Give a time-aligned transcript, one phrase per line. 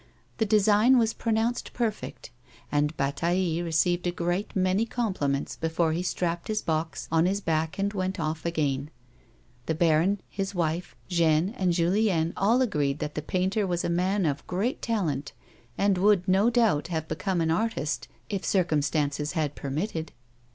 [0.39, 2.31] The design was pronounced perfect,
[2.71, 7.39] and Bataille re ceived a great many compliments before he strapped his box on his
[7.39, 8.89] back and went off again;
[9.67, 14.25] the baron, his wife, Jeanne and Julien all agreed that the painter was a man
[14.25, 15.33] of great talent,
[15.77, 20.13] and would, no doubt, have become an artist, if circumstances had permitted.